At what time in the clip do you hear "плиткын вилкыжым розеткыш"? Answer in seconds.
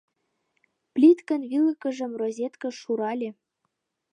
0.93-2.75